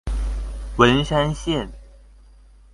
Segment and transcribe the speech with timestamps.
[0.77, 1.69] 文山線